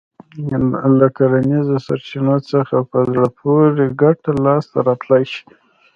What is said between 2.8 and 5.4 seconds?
په زړه پورې ګټه لاسته راتلای